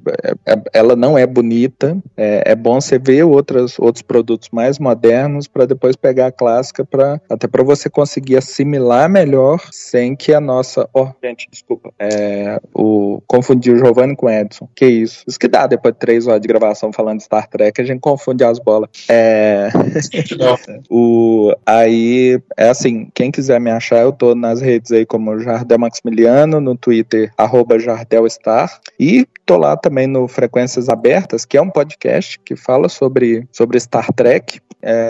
é, 0.48 0.56
ela 0.74 0.96
não 0.96 1.16
é 1.16 1.28
bonita. 1.28 1.96
É, 2.18 2.54
é 2.54 2.56
bom 2.56 2.82
você 2.82 2.98
ver 2.98 3.24
outras, 3.24 3.78
outros 3.78 4.02
produtos 4.02 4.50
mais 4.52 4.80
modernos 4.80 5.11
modernos 5.12 5.48
para 5.48 5.66
depois 5.66 5.96
pegar 5.96 6.28
a 6.28 6.32
clássica 6.32 6.86
para 6.86 7.22
até 7.30 7.48
para 7.48 7.64
você 7.64 7.90
conseguir 7.90 8.38
assimilar 8.38 9.10
melhor 9.10 9.62
sem 9.72 10.16
que 10.16 10.34
a 10.34 10.40
nossa, 10.40 10.88
ó, 10.94 11.04
oh, 11.04 11.26
gente, 11.26 11.48
desculpa, 11.52 11.92
é, 12.00 12.60
o 12.74 13.22
confundir 13.28 13.74
o 13.74 13.78
Giovanni 13.78 14.16
com 14.16 14.28
o 14.28 14.30
Edson. 14.30 14.70
Que 14.74 14.86
isso? 14.86 15.24
Isso 15.28 15.40
que 15.40 15.48
dá 15.48 15.68
depois 15.68 15.94
de 15.94 16.00
três 16.00 16.28
horas 16.28 16.42
de 16.42 16.48
gravação 16.48 16.94
falando 16.94 17.18
de 17.18 17.24
Star 17.24 17.48
Trek, 17.48 17.80
a 17.82 17.84
gente 17.84 18.00
confunde 18.00 18.44
as 18.44 18.60
bolas. 18.60 18.90
É, 19.10 19.70
o 20.90 21.54
aí 21.66 22.40
é 22.58 22.70
assim, 22.70 23.10
quem 23.14 23.32
quiser 23.32 23.60
me 23.60 23.72
achar, 23.72 24.02
eu 24.02 24.12
tô 24.12 24.34
nas 24.34 24.62
redes 24.62 24.92
aí 24.92 25.06
como 25.06 25.40
Jardel 25.40 25.80
Maximiliano, 25.80 26.62
no 26.62 26.76
Twitter 26.76 27.32
JardelStar 27.80 28.80
e 29.00 29.28
tô 29.46 29.58
lá 29.58 29.76
também 29.76 30.08
no 30.08 30.28
Frequências 30.28 30.88
Abertas, 30.88 31.46
que 31.46 31.58
é 31.58 31.62
um 31.62 31.70
podcast 31.70 32.40
que 32.40 32.56
fala 32.56 32.88
sobre, 32.88 33.48
sobre 33.52 33.80
Star 33.80 34.12
Trek 34.14 34.62
é, 34.82 35.01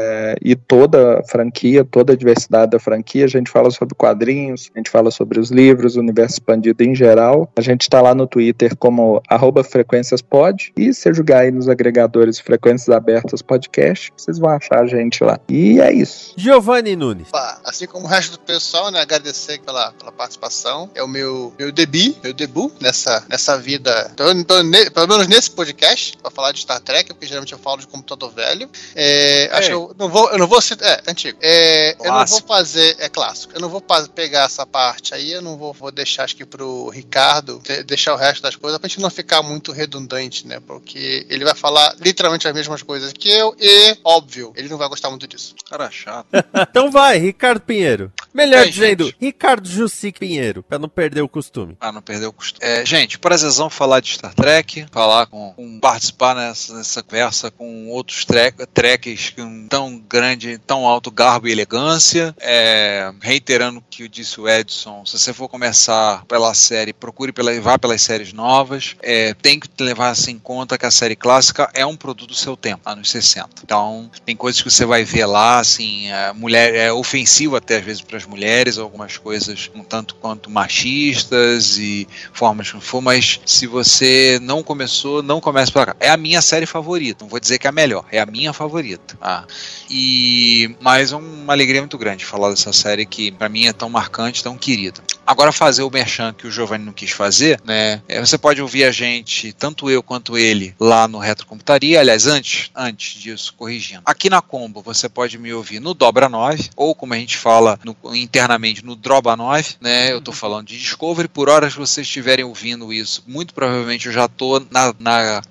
e 0.41 0.55
toda 0.55 1.19
a 1.19 1.23
franquia, 1.23 1.83
toda 1.83 2.13
a 2.13 2.15
diversidade 2.15 2.71
da 2.71 2.79
franquia. 2.79 3.25
A 3.25 3.29
gente 3.29 3.49
fala 3.49 3.71
sobre 3.71 3.95
quadrinhos, 3.95 4.69
a 4.73 4.79
gente 4.79 4.89
fala 4.89 5.11
sobre 5.11 5.39
os 5.39 5.51
livros, 5.51 5.95
o 5.95 5.99
universo 5.99 6.35
expandido 6.35 6.83
em 6.83 6.95
geral. 6.95 7.49
A 7.55 7.61
gente 7.61 7.81
está 7.81 8.01
lá 8.01 8.13
no 8.15 8.27
Twitter 8.27 8.75
como 8.75 9.21
frequênciaspod 9.63 10.71
e 10.77 10.93
se 10.93 11.13
jogar 11.13 11.39
aí 11.39 11.51
nos 11.51 11.67
agregadores 11.67 12.39
Frequências 12.39 12.89
Abertas 12.89 13.41
Podcast, 13.41 14.11
vocês 14.15 14.37
vão 14.37 14.49
achar 14.49 14.81
a 14.81 14.87
gente 14.87 15.23
lá. 15.23 15.39
E 15.49 15.79
é 15.79 15.91
isso. 15.91 16.33
Giovanni 16.37 16.95
Nunes. 16.95 17.27
Assim 17.63 17.87
como 17.87 18.05
o 18.05 18.07
resto 18.07 18.33
do 18.33 18.39
pessoal, 18.39 18.91
né, 18.91 19.01
agradecer 19.01 19.59
pela, 19.59 19.91
pela 19.93 20.11
participação. 20.11 20.89
É 20.95 21.03
o 21.03 21.07
meu, 21.07 21.53
meu 21.57 21.71
debut, 21.71 22.15
meu 22.23 22.33
debut 22.33 22.71
nessa, 22.79 23.23
nessa 23.29 23.57
vida. 23.57 24.11
Tô, 24.15 24.23
tô 24.43 24.63
ne, 24.63 24.89
pelo 24.89 25.07
menos 25.07 25.27
nesse 25.27 25.51
podcast, 25.51 26.17
para 26.17 26.31
falar 26.31 26.51
de 26.51 26.59
Star 26.59 26.79
Trek, 26.79 27.13
porque 27.13 27.25
geralmente 27.25 27.53
eu 27.53 27.59
falo 27.59 27.79
de 27.79 27.87
computador 27.87 28.31
velho. 28.31 28.69
É, 28.95 29.49
acho 29.53 29.69
que 29.69 29.75
eu 29.89 29.95
não 29.97 30.09
vou, 30.09 30.31
eu 30.31 30.37
não 30.37 30.47
vou 30.47 30.61
citar. 30.61 30.87
É, 30.87 31.11
antigo. 31.11 31.37
É, 31.41 31.95
eu 31.99 32.11
não 32.11 32.25
vou 32.25 32.41
fazer. 32.41 32.95
É 32.99 33.09
clássico. 33.09 33.53
Eu 33.53 33.61
não 33.61 33.69
vou 33.69 33.83
pegar 34.13 34.45
essa 34.45 34.65
parte 34.65 35.13
aí, 35.13 35.31
eu 35.31 35.41
não 35.41 35.57
vou, 35.57 35.73
vou 35.73 35.91
deixar 35.91 36.23
acho 36.23 36.35
que 36.35 36.45
pro 36.45 36.89
Ricardo 36.89 37.61
deixar 37.85 38.13
o 38.13 38.17
resto 38.17 38.41
das 38.41 38.55
coisas 38.55 38.79
pra 38.79 38.87
gente 38.87 39.01
não 39.01 39.09
ficar 39.09 39.41
muito 39.41 39.71
redundante, 39.71 40.47
né? 40.47 40.59
Porque 40.59 41.25
ele 41.29 41.43
vai 41.43 41.55
falar 41.55 41.95
literalmente 41.99 42.47
as 42.47 42.53
mesmas 42.53 42.81
coisas 42.81 43.11
que 43.11 43.29
eu 43.29 43.55
e, 43.59 43.97
óbvio, 44.03 44.53
ele 44.55 44.69
não 44.69 44.77
vai 44.77 44.87
gostar 44.87 45.09
muito 45.09 45.27
disso. 45.27 45.55
Cara 45.69 45.89
chato. 45.91 46.27
então 46.69 46.91
vai, 46.91 47.17
Ricardo 47.17 47.61
Pinheiro. 47.61 48.11
Melhor 48.33 48.65
dizendo, 48.65 49.05
gente. 49.05 49.17
Ricardo 49.19 49.67
Jussic 49.67 50.19
Pinheiro, 50.19 50.63
pra 50.63 50.79
não 50.79 50.87
perder 50.87 51.21
o 51.21 51.27
costume. 51.27 51.75
Ah, 51.79 51.91
não 51.91 52.01
perder 52.01 52.27
o 52.27 52.33
costume. 52.33 52.65
É, 52.65 52.85
gente, 52.85 53.19
prazerzão 53.19 53.69
falar 53.69 53.99
de 53.99 54.13
Star 54.13 54.33
Trek, 54.33 54.85
falar 54.91 55.25
com, 55.25 55.53
com 55.53 55.79
participar 55.79 56.35
nessa, 56.35 56.73
nessa 56.75 57.03
conversa 57.03 57.51
com 57.51 57.89
outros 57.89 58.25
trek, 58.25 58.65
trekkers 58.67 59.29
que 59.31 59.41
tão 59.71 59.97
grande, 59.97 60.57
tão 60.57 60.85
alto 60.85 61.09
garbo 61.09 61.47
e 61.47 61.51
elegância. 61.51 62.35
É, 62.41 63.09
reiterando 63.21 63.79
o 63.79 63.83
que 63.89 64.09
disse 64.09 64.41
o 64.41 64.49
Edson, 64.49 65.05
se 65.05 65.17
você 65.17 65.31
for 65.31 65.47
começar 65.47 66.25
pela 66.25 66.53
série, 66.53 66.91
procure 66.91 67.31
pela, 67.31 67.57
vá 67.61 67.79
pelas 67.79 68.01
séries 68.01 68.33
novas. 68.33 68.97
É, 69.01 69.33
tem 69.33 69.57
que 69.57 69.69
levar 69.81 70.13
em 70.27 70.37
conta 70.37 70.77
que 70.77 70.85
a 70.85 70.91
série 70.91 71.15
clássica 71.15 71.69
é 71.73 71.85
um 71.85 71.95
produto 71.95 72.27
do 72.27 72.35
seu 72.35 72.57
tempo, 72.57 72.81
anos 72.85 73.09
60. 73.09 73.47
Então, 73.63 74.11
tem 74.25 74.35
coisas 74.35 74.61
que 74.61 74.69
você 74.69 74.85
vai 74.85 75.05
ver 75.05 75.25
lá, 75.25 75.59
assim, 75.59 76.11
é, 76.11 76.33
mulher 76.33 76.75
é 76.75 76.91
ofensivo 76.91 77.55
até 77.55 77.77
às 77.77 77.85
vezes 77.85 78.01
para 78.01 78.17
as 78.17 78.25
mulheres, 78.25 78.77
algumas 78.77 79.17
coisas 79.17 79.71
um 79.73 79.85
tanto 79.85 80.15
quanto 80.15 80.49
machistas 80.49 81.77
e 81.77 82.05
formas 82.33 82.69
que 82.69 82.81
for, 82.81 82.99
mas 82.99 83.39
se 83.45 83.67
você 83.67 84.37
não 84.41 84.61
começou, 84.61 85.23
não 85.23 85.39
comece 85.39 85.71
por 85.71 85.85
cá. 85.85 85.95
É 85.97 86.09
a 86.09 86.17
minha 86.17 86.41
série 86.41 86.65
favorita, 86.65 87.23
não 87.23 87.29
vou 87.29 87.39
dizer 87.39 87.57
que 87.57 87.67
é 87.67 87.69
a 87.69 87.71
melhor, 87.71 88.03
é 88.11 88.19
a 88.19 88.25
minha 88.25 88.51
favorita. 88.51 89.17
Ah, 89.21 89.45
e 89.89 90.75
mais 90.79 91.11
uma 91.11 91.53
alegria 91.53 91.81
muito 91.81 91.97
grande 91.97 92.25
falar 92.25 92.49
dessa 92.49 92.71
série 92.71 93.05
que 93.05 93.31
para 93.31 93.49
mim 93.49 93.65
é 93.67 93.73
tão 93.73 93.89
marcante, 93.89 94.43
tão 94.43 94.57
querida. 94.57 95.01
Agora 95.31 95.53
fazer 95.53 95.83
o 95.83 95.89
merchan 95.89 96.33
que 96.33 96.45
o 96.45 96.51
Giovanni 96.51 96.83
não 96.83 96.91
quis 96.91 97.11
fazer, 97.11 97.57
né? 97.63 98.01
É, 98.05 98.19
você 98.19 98.37
pode 98.37 98.61
ouvir 98.61 98.83
a 98.83 98.91
gente, 98.91 99.53
tanto 99.53 99.89
eu 99.89 100.03
quanto 100.03 100.37
ele, 100.37 100.75
lá 100.77 101.07
no 101.07 101.19
Retrocomputaria. 101.19 102.01
Aliás, 102.01 102.27
antes, 102.27 102.69
antes 102.75 103.17
disso, 103.17 103.53
corrigindo. 103.57 104.01
Aqui 104.03 104.29
na 104.29 104.41
Combo 104.41 104.81
você 104.81 105.07
pode 105.07 105.37
me 105.37 105.53
ouvir 105.53 105.79
no 105.79 105.93
Dobra 105.93 106.27
9, 106.27 106.71
ou 106.75 106.93
como 106.93 107.13
a 107.13 107.17
gente 107.17 107.37
fala 107.37 107.79
no, 107.81 107.95
internamente, 108.13 108.83
no 108.83 108.93
Droba 108.93 109.37
9, 109.37 109.75
né? 109.79 110.11
Eu 110.11 110.19
tô 110.19 110.33
falando 110.33 110.67
de 110.67 110.77
Discovery. 110.77 111.29
Por 111.29 111.47
horas 111.47 111.71
que 111.71 111.79
vocês 111.79 112.05
estiverem 112.05 112.43
ouvindo 112.43 112.91
isso, 112.91 113.23
muito 113.25 113.53
provavelmente 113.53 114.07
eu 114.07 114.11
já 114.11 114.27
tô 114.27 114.61
na, 114.69 114.93
na 114.99 115.41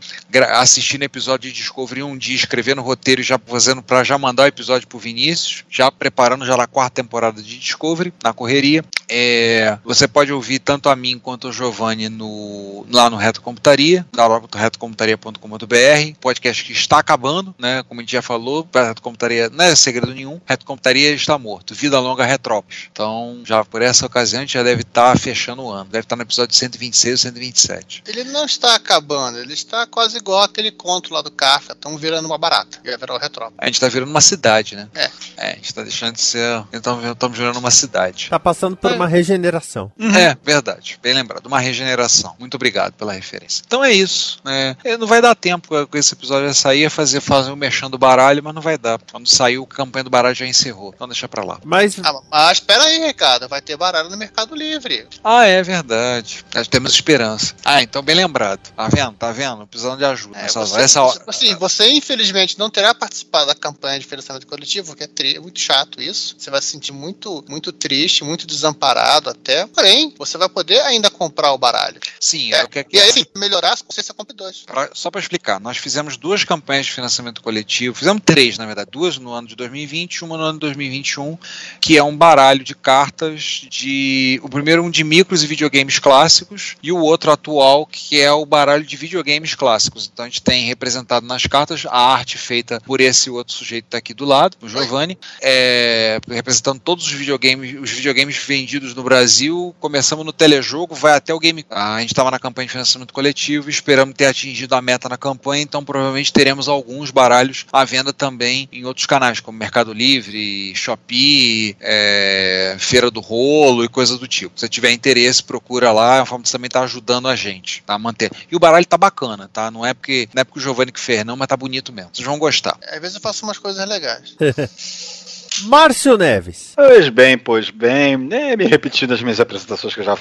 assistindo 0.59 1.05
episódio 1.05 1.51
de 1.51 1.57
Discovery 1.57 2.03
um 2.03 2.19
dia, 2.19 2.37
escrevendo 2.37 2.83
roteiro 2.83 3.23
já 3.23 3.39
fazendo 3.39 3.83
para 3.83 4.05
já 4.05 4.19
mandar 4.19 4.43
o 4.43 4.49
episódio 4.49 4.87
pro 4.87 4.99
Vinícius, 4.99 5.65
já 5.71 5.91
preparando 5.91 6.45
já 6.45 6.55
na 6.55 6.67
quarta 6.67 7.03
temporada 7.03 7.41
de 7.41 7.59
Discovery, 7.59 8.13
na 8.23 8.35
correria. 8.35 8.85
É, 9.09 9.70
você 9.85 10.09
pode 10.09 10.33
ouvir 10.33 10.59
tanto 10.59 10.89
a 10.89 10.97
mim 10.97 11.19
quanto 11.19 11.49
o 11.49 11.53
Giovanni 11.53 12.09
no, 12.09 12.87
lá 12.91 13.11
no 13.11 13.17
Reto 13.17 13.41
Computaria, 13.41 14.07
retocomputaria.com.br, 14.55 16.19
podcast 16.21 16.65
que 16.65 16.73
está 16.73 16.99
acabando, 16.99 17.55
né? 17.59 17.83
Como 17.85 18.01
a 18.01 18.03
gente 18.03 18.13
já 18.13 18.23
falou, 18.23 18.67
Reto 18.73 19.03
Computaria 19.03 19.51
não 19.51 19.65
é 19.65 19.77
segredo 19.77 20.15
nenhum, 20.15 20.41
Reto 20.47 20.65
Computaria 20.65 21.11
está 21.13 21.39
morto, 21.39 21.75
vida 21.75 21.99
longa 21.99 22.25
Retrópolis. 22.25 22.89
Então, 22.93 23.43
já 23.45 23.65
por 23.65 23.83
essa 23.83 24.07
ocasião, 24.07 24.41
a 24.41 24.45
gente 24.45 24.55
já 24.55 24.63
deve 24.63 24.83
estar 24.83 25.19
fechando 25.19 25.63
o 25.63 25.71
ano, 25.71 25.91
deve 25.91 26.05
estar 26.05 26.17
no 26.17 26.23
episódio 26.23 26.55
126 26.55 27.13
ou 27.13 27.19
127. 27.19 28.03
Ele 28.07 28.25
não 28.25 28.45
está 28.45 28.75
acabando, 28.75 29.39
ele 29.39 29.55
está 29.55 29.87
quase 29.87 30.17
igual 30.17 30.43
aquele 30.43 30.71
conto 30.71 31.13
lá 31.13 31.23
do 31.23 31.31
Kafka, 31.31 31.73
estão 31.73 31.97
virando 31.97 32.27
uma 32.27 32.39
barata, 32.39 32.79
vai 32.85 32.97
virar 32.97 33.15
o 33.15 33.19
Retrópolis. 33.19 33.59
A 33.59 33.67
gente 33.67 33.75
está 33.75 33.89
virando 33.89 34.11
uma 34.11 34.21
cidade, 34.21 34.77
né? 34.77 34.89
É. 34.95 35.11
É, 35.37 35.53
a 35.53 35.55
gente 35.55 35.73
tá 35.73 35.83
deixando 35.83 36.15
de 36.15 36.21
ser. 36.21 36.65
Então 36.73 37.01
estamos 37.13 37.39
virando 37.39 37.59
uma 37.59 37.71
cidade. 37.71 38.29
Tá 38.29 38.39
passando 38.39 38.77
por 38.77 38.93
é. 38.93 38.95
uma 38.95 39.09
regeneração. 39.09 39.50
Uhum. 39.99 40.15
É, 40.15 40.37
verdade. 40.43 40.99
Bem 41.03 41.15
lembrado. 41.15 41.47
Uma 41.47 41.61
regeneração. 41.61 42.35
Muito 42.39 42.55
obrigado 42.55 42.93
pela 42.93 43.13
referência. 43.13 43.63
Então 43.67 43.85
é 43.85 43.93
isso. 43.93 44.41
Né? 44.45 44.77
Não 44.99 45.07
vai 45.07 45.21
dar 45.21 45.35
tempo 45.35 45.87
com 45.87 45.99
esse 45.99 46.15
episódio 46.15 46.47
vai 46.47 46.55
sair 46.55 46.87
a 46.87 46.91
fazer, 46.91 47.21
fazer 47.21 47.51
um 47.51 47.57
mexendo 47.57 47.93
do 47.93 47.99
baralho, 47.99 48.43
mas 48.43 48.55
não 48.55 48.63
vai 48.63 48.79
dar. 48.79 49.01
Quando 49.11 49.29
saiu, 49.29 49.67
a 49.71 49.75
campanha 49.75 50.05
do 50.05 50.11
baralho 50.11 50.35
já 50.35 50.47
encerrou. 50.47 50.93
Então 50.95 51.09
deixa 51.09 51.29
pra 51.29 51.45
lá. 51.45 51.59
Mas. 51.65 51.99
Ah, 52.03 52.21
mas 52.31 52.59
espera 52.59 52.85
aí, 52.85 53.07
Ricardo. 53.07 53.49
Vai 53.49 53.61
ter 53.61 53.77
baralho 53.77 54.09
no 54.11 54.17
Mercado 54.17 54.55
Livre. 54.55 55.09
Ah, 55.25 55.45
é 55.47 55.63
verdade. 55.63 56.45
Nós 56.55 56.69
temos 56.69 56.93
esperança. 56.93 57.55
Ah, 57.65 57.83
então 57.83 58.03
bem 58.03 58.17
lembrado. 58.17 58.61
Tá 58.77 58.89
vendo? 58.89 59.13
Tá 59.15 59.33
vendo? 59.33 59.67
Precisando 59.67 59.99
de 59.99 60.05
ajuda. 60.05 60.39
É, 60.39 60.45
essa, 60.45 60.61
você, 60.61 60.81
essa 60.81 61.03
hora. 61.03 61.23
Assim, 61.27 61.55
você 61.57 61.89
infelizmente 61.91 62.59
não 62.59 62.71
terá 62.71 62.95
participado 62.95 63.47
da 63.47 63.55
campanha 63.55 63.99
de 63.99 64.07
financiamento 64.07 64.47
coletivo, 64.47 64.95
que 64.95 65.05
é 65.05 65.41
muito 65.41 65.61
chato 65.61 66.01
isso. 66.01 66.37
Você 66.39 66.51
vai 66.51 66.61
se 66.61 66.69
sentir 66.69 66.93
muito, 66.93 67.45
muito 67.49 67.73
triste, 67.73 68.25
muito 68.25 68.47
desamparado 68.47 69.31
até. 69.41 69.67
Porém, 69.67 70.15
você 70.17 70.39
vai 70.39 70.49
poder 70.49 70.81
ainda 70.83 71.11
comprar 71.11 71.53
o 71.53 71.59
baralho. 71.59 71.99
Sim, 72.21 72.53
é, 72.53 72.61
é 72.61 72.85
que... 72.85 72.97
E 72.97 73.01
aí, 73.01 73.11
assim, 73.11 73.25
melhorar, 73.37 73.77
você 73.89 74.13
compra 74.13 74.35
dois. 74.35 74.61
Pra, 74.61 74.91
só 74.93 75.11
para 75.11 75.21
explicar, 75.21 75.59
nós 75.59 75.79
fizemos 75.79 76.17
duas 76.17 76.45
campanhas 76.45 76.87
de 76.87 76.93
financiamento 76.93 77.43
coletivo, 77.43 77.95
fizemos 77.95 78.23
três, 78.25 78.59
na 78.59 78.67
verdade, 78.67 78.91
duas 78.91 79.19
no 79.19 79.33
ano 79.33 79.49
de 79.49 79.57
2020 79.57 80.15
e 80.15 80.25
uma 80.25 80.37
no 80.37 80.45
ano 80.45 80.53
de 80.55 80.61
2021, 80.61 81.39
que 81.81 81.97
é 81.97 82.03
um 82.03 82.17
baralho 82.17 82.63
de 82.63 82.75
cartas 82.75 83.67
de. 83.69 84.39
O 84.43 84.49
primeiro 84.49 84.83
um 84.83 84.91
de 84.91 85.03
micros 85.03 85.43
e 85.43 85.47
videogames 85.47 85.99
clássicos, 85.99 86.77
e 86.83 86.93
o 86.93 86.99
outro 86.99 87.33
atual, 87.33 87.87
que 87.87 88.21
é 88.21 88.31
o 88.31 88.45
baralho 88.45 88.85
de 88.85 88.97
videogames 88.97 89.55
clássicos. 89.55 90.09
Então 90.13 90.25
a 90.25 90.29
gente 90.29 90.43
tem 90.43 90.67
representado 90.67 91.27
nas 91.27 91.47
cartas 91.47 91.85
a 91.87 91.99
arte 91.99 92.37
feita 92.37 92.81
por 92.85 93.01
esse 93.01 93.31
outro 93.31 93.55
sujeito 93.55 93.85
que 93.85 93.91
tá 93.91 93.99
aqui 93.99 94.13
do 94.13 94.25
lado, 94.25 94.57
o 94.61 94.69
Giovanni, 94.69 95.19
é, 95.41 96.21
representando 96.29 96.81
todos 96.81 97.07
os 97.07 97.13
videogames, 97.13 97.81
os 97.81 97.91
videogames 97.91 98.37
vendidos 98.37 98.95
no 98.95 99.03
Brasil 99.03 99.30
Brasil, 99.31 99.73
começamos 99.79 100.27
no 100.27 100.33
telejogo, 100.33 100.93
vai 100.93 101.13
até 101.13 101.33
o 101.33 101.39
game. 101.39 101.65
A 101.71 102.01
gente 102.01 102.11
estava 102.11 102.33
na 102.33 102.39
campanha 102.41 102.67
de 102.67 102.73
financiamento 102.73 103.15
coletivo, 103.15 103.71
esperamos 103.71 104.13
ter 104.17 104.27
atingido 104.27 104.75
a 104.75 104.83
meta 104.83 105.09
na 105.09 105.17
campanha, 105.17 105.63
então 105.63 105.85
provavelmente 105.85 106.33
teremos 106.33 106.67
alguns 106.69 107.13
baralhos 107.13 107.65
à 107.73 107.85
venda 107.85 108.13
também 108.13 108.69
em 108.73 108.85
outros 108.85 109.07
canais, 109.07 109.39
como 109.39 109.57
Mercado 109.57 109.93
Livre, 109.93 110.75
Shopee, 110.75 111.77
é, 111.79 112.75
Feira 112.81 113.09
do 113.09 113.21
Rolo 113.21 113.85
e 113.85 113.89
coisas 113.89 114.19
do 114.19 114.27
tipo. 114.27 114.59
Se 114.59 114.69
tiver 114.69 114.91
interesse, 114.91 115.45
procura 115.45 115.93
lá, 115.93 116.17
é 116.17 116.19
uma 116.19 116.27
forma 116.27 116.45
de 116.45 116.51
também 116.51 116.67
estar 116.67 116.81
tá 116.81 116.87
ajudando 116.87 117.29
a 117.29 117.37
gente 117.37 117.85
tá, 117.87 117.95
a 117.95 117.99
manter. 118.01 118.33
E 118.51 118.57
o 118.57 118.59
baralho 118.59 118.85
tá 118.85 118.99
bacana, 118.99 119.49
tá? 119.53 119.71
Não 119.71 119.87
é 119.87 119.95
porque, 119.95 120.29
não 120.35 120.41
é 120.41 120.45
porque 120.45 120.59
o 120.59 120.63
Giovanni 120.63 120.91
que 120.91 120.99
fez, 120.99 121.25
não, 121.25 121.37
mas 121.37 121.47
tá 121.47 121.57
bonito 121.57 121.93
mesmo. 121.93 122.11
Vocês 122.13 122.27
vão 122.27 122.37
gostar. 122.37 122.77
Às 122.83 123.01
vezes 123.01 123.15
eu 123.15 123.23
faço 123.23 123.45
umas 123.45 123.59
coisas 123.59 123.89
legais. 123.89 124.35
Márcio 125.63 126.17
Neves. 126.17 126.73
Pois 126.77 127.09
bem, 127.09 127.37
pois 127.37 127.71
bem. 127.71 128.29
É, 128.31 128.57
me 128.57 128.65
repetindo 128.65 129.13
as 129.13 129.23
minhas 129.23 129.41
apresentações 129.41 129.95
que 129.95 130.01
eu 130.01 130.05
já, 130.05 130.17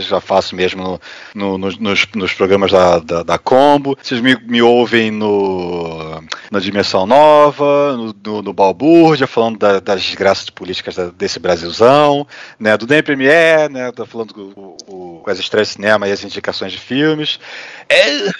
já 0.00 0.20
faço 0.20 0.54
mesmo 0.54 1.00
no, 1.34 1.58
no, 1.58 1.70
nos, 1.78 2.06
nos, 2.14 2.32
programas 2.34 2.70
da, 2.70 2.98
da, 2.98 3.22
da, 3.22 3.38
Combo. 3.38 3.96
Vocês 4.00 4.20
me, 4.20 4.36
me 4.46 4.62
ouvem 4.62 5.10
no, 5.10 6.22
na 6.50 6.60
Dimensão 6.60 7.06
Nova, 7.06 7.96
no, 7.96 8.14
no, 8.24 8.42
no 8.42 8.52
Balbúrdia, 8.52 9.26
falando 9.26 9.58
da, 9.58 9.80
das 9.80 10.02
desgraças 10.02 10.50
políticas 10.50 10.96
desse 11.14 11.38
Brasilzão, 11.38 12.26
né, 12.58 12.76
do 12.76 12.86
DEM 12.86 13.02
Premier, 13.02 13.70
né, 13.70 13.90
falando 14.06 14.34
com 14.34 15.22
as 15.26 15.38
estreias 15.38 15.68
de 15.68 15.74
cinema 15.74 16.06
e 16.08 16.12
as 16.12 16.22
indicações 16.24 16.72
de 16.72 16.78
filmes. 16.78 17.40
É 17.88 18.30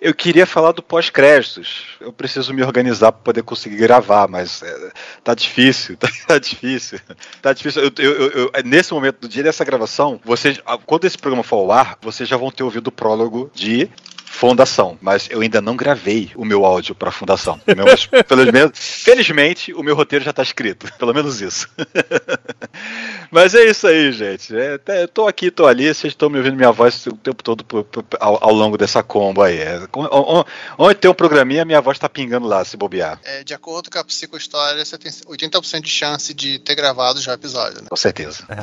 eu 0.00 0.14
queria 0.14 0.46
falar 0.46 0.72
do 0.72 0.82
pós-créditos. 0.82 1.96
Eu 2.00 2.12
preciso 2.12 2.52
me 2.52 2.62
organizar 2.62 3.12
para 3.12 3.22
poder 3.22 3.42
conseguir 3.42 3.76
gravar, 3.76 4.28
mas 4.28 4.62
é, 4.62 4.92
tá 5.22 5.34
difícil, 5.34 5.96
tá, 5.96 6.08
tá, 6.26 6.38
difícil. 6.38 7.00
Tá 7.42 7.52
difícil. 7.52 7.82
Eu, 7.82 7.92
eu, 7.98 8.30
eu, 8.30 8.52
nesse 8.64 8.92
momento 8.92 9.20
do 9.20 9.28
dia 9.28 9.42
dessa 9.42 9.64
gravação, 9.64 10.20
vocês, 10.24 10.60
quando 10.84 11.04
esse 11.04 11.18
programa 11.18 11.42
for 11.42 11.56
ao 11.56 11.72
ar, 11.72 11.98
vocês 12.00 12.28
já 12.28 12.36
vão 12.36 12.50
ter 12.50 12.62
ouvido 12.62 12.88
o 12.88 12.92
prólogo 12.92 13.50
de 13.54 13.88
Fundação, 14.26 14.98
mas 15.00 15.28
eu 15.30 15.40
ainda 15.40 15.62
não 15.62 15.76
gravei 15.76 16.30
o 16.34 16.44
meu 16.44 16.66
áudio 16.66 16.94
para 16.94 17.10
Fundação. 17.10 17.58
Meu, 17.66 17.86
pelo 18.24 18.52
menos, 18.52 18.72
felizmente, 18.76 19.72
o 19.72 19.82
meu 19.82 19.94
roteiro 19.94 20.24
já 20.24 20.30
está 20.30 20.42
escrito, 20.42 20.92
pelo 20.98 21.14
menos 21.14 21.40
isso. 21.40 21.68
mas 23.30 23.54
é 23.54 23.64
isso 23.64 23.86
aí, 23.86 24.12
gente. 24.12 24.54
É, 24.54 24.78
eu 25.02 25.08
tô 25.08 25.26
aqui, 25.26 25.50
tô 25.50 25.66
ali, 25.66 25.84
vocês 25.84 26.12
estão 26.12 26.28
me 26.28 26.38
ouvindo 26.38 26.56
minha 26.56 26.72
voz 26.72 27.06
o 27.06 27.12
tempo 27.12 27.42
todo 27.42 27.64
ao, 28.20 28.44
ao 28.44 28.52
longo 28.52 28.76
dessa 28.76 29.02
combo 29.02 29.42
aí. 29.42 29.58
É, 29.58 29.80
onde 30.76 30.94
tem 30.96 31.10
um 31.10 31.14
programinha, 31.14 31.64
minha 31.64 31.80
voz 31.80 31.96
está 31.96 32.08
pingando 32.08 32.46
lá, 32.46 32.64
se 32.64 32.76
bobear. 32.76 33.18
É, 33.24 33.42
de 33.42 33.54
acordo 33.54 33.90
com 33.90 33.98
a 33.98 34.04
psicohistória, 34.04 34.84
você 34.84 34.98
tem 34.98 35.10
80% 35.10 35.80
de 35.80 35.90
chance 35.90 36.34
de 36.34 36.58
ter 36.58 36.74
gravado 36.74 37.20
já 37.20 37.30
o 37.30 37.34
episódio, 37.34 37.80
né? 37.80 37.86
Com 37.88 37.96
certeza. 37.96 38.44
É. 38.50 38.56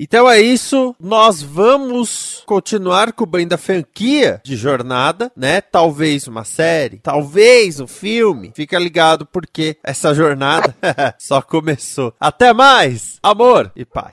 Então 0.00 0.28
é 0.28 0.40
isso, 0.40 0.96
nós 0.98 1.42
vamos 1.42 2.42
continuar 2.44 3.12
cobrindo 3.12 3.54
a 3.54 3.58
franquia 3.58 4.40
de 4.42 4.56
jornada 4.56 5.01
né? 5.36 5.60
Talvez 5.60 6.28
uma 6.28 6.44
série, 6.44 6.98
talvez 6.98 7.80
um 7.80 7.86
filme. 7.86 8.52
Fica 8.54 8.78
ligado 8.78 9.26
porque 9.26 9.76
essa 9.82 10.14
jornada 10.14 10.74
só 11.18 11.42
começou. 11.42 12.14
Até 12.20 12.52
mais, 12.52 13.18
amor 13.22 13.72
e 13.74 13.84
pai. 13.84 14.12